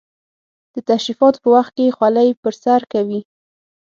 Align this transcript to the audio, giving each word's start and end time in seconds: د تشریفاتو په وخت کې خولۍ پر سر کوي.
د 0.73 0.75
تشریفاتو 0.89 1.39
په 1.43 1.49
وخت 1.55 1.71
کې 1.77 1.95
خولۍ 1.95 2.29
پر 2.41 2.53
سر 2.63 2.81
کوي. 2.93 3.21